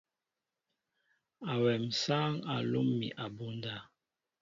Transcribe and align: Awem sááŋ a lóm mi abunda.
Awem 1.51 1.83
sááŋ 2.01 2.33
a 2.53 2.55
lóm 2.71 2.87
mi 2.99 3.07
abunda. 3.25 3.75